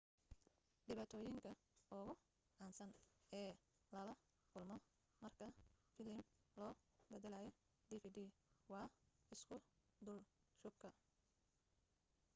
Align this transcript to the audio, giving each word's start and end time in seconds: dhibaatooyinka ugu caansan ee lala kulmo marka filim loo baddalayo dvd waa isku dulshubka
dhibaatooyinka 0.85 1.49
ugu 1.95 2.13
caansan 2.57 2.91
ee 3.41 3.51
lala 3.93 4.13
kulmo 4.51 4.75
marka 5.23 5.47
filim 5.93 6.19
loo 6.59 6.73
baddalayo 7.11 7.49
dvd 7.89 8.17
waa 8.73 8.87
isku 9.33 9.55
dulshubka 10.05 10.89